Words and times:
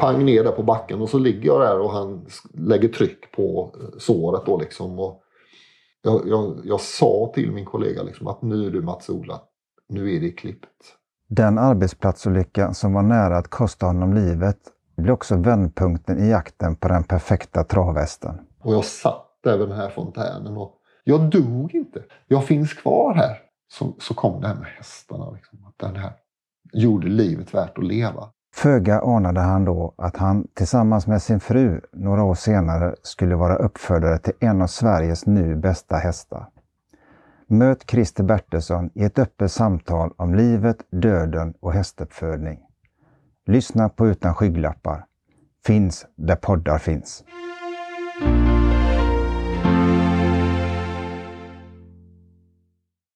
pang 0.00 0.24
ner 0.24 0.44
där 0.44 0.52
på 0.52 0.62
backen 0.62 1.00
och 1.00 1.08
så 1.08 1.18
ligger 1.18 1.46
jag 1.46 1.60
där 1.60 1.80
och 1.80 1.90
han 1.90 2.26
lägger 2.54 2.88
tryck 2.88 3.32
på 3.32 3.74
eh, 3.80 3.98
såret 3.98 4.46
då 4.46 4.58
liksom. 4.58 4.98
Och 4.98 5.22
jag, 6.02 6.28
jag, 6.28 6.60
jag 6.64 6.80
sa 6.80 7.32
till 7.34 7.52
min 7.52 7.64
kollega 7.64 8.02
liksom 8.02 8.26
att 8.26 8.42
nu 8.42 8.66
är 8.66 8.70
du 8.70 8.82
Mats-Ola, 8.82 9.40
nu 9.88 10.16
är 10.16 10.20
det 10.20 10.30
klippt. 10.30 10.66
Den 11.28 11.58
arbetsplatsolycka 11.58 12.74
som 12.74 12.92
var 12.92 13.02
nära 13.02 13.36
att 13.36 13.48
kosta 13.48 13.86
honom 13.86 14.14
livet 14.14 14.58
blev 14.96 15.14
också 15.14 15.36
vändpunkten 15.36 16.18
i 16.24 16.30
jakten 16.30 16.76
på 16.76 16.88
den 16.88 17.04
perfekta 17.04 17.64
travhästen. 17.64 18.34
Och 18.60 18.74
jag 18.74 18.84
satt 18.84 19.26
där 19.42 19.58
vid 19.58 19.68
den 19.68 19.76
här 19.76 19.90
fontänen 19.90 20.56
och 20.56 20.74
jag 21.04 21.30
dog 21.30 21.74
inte. 21.74 22.02
Jag 22.26 22.44
finns 22.44 22.74
kvar 22.74 23.14
här. 23.14 23.38
Så, 23.68 23.94
så 23.98 24.14
kom 24.14 24.40
det 24.40 24.48
här 24.48 24.54
med 24.54 24.66
hästarna. 24.66 25.30
Liksom, 25.30 25.64
att 25.64 25.78
den 25.78 25.96
här 25.96 26.12
gjorde 26.72 27.08
livet 27.08 27.54
värt 27.54 27.78
att 27.78 27.84
leva. 27.84 28.28
Föga 28.56 29.00
anade 29.00 29.40
han 29.40 29.64
då 29.64 29.94
att 29.96 30.16
han 30.16 30.46
tillsammans 30.54 31.06
med 31.06 31.22
sin 31.22 31.40
fru 31.40 31.80
några 31.92 32.22
år 32.22 32.34
senare 32.34 32.94
skulle 33.02 33.34
vara 33.34 33.56
uppfödare 33.56 34.18
till 34.18 34.32
en 34.40 34.62
av 34.62 34.66
Sveriges 34.66 35.26
nu 35.26 35.56
bästa 35.56 35.96
hästar. 35.96 36.48
Möt 37.46 37.90
Christer 37.90 38.24
Bertilsson 38.24 38.90
i 38.94 39.04
ett 39.04 39.18
öppet 39.18 39.52
samtal 39.52 40.12
om 40.16 40.34
livet, 40.34 40.76
döden 40.90 41.54
och 41.60 41.72
hästuppfödning. 41.72 42.58
Lyssna 43.46 43.88
på 43.88 44.06
Utan 44.06 44.34
skygglappar. 44.34 45.04
Finns 45.66 46.06
där 46.16 46.36
poddar 46.36 46.78
finns. 46.78 47.24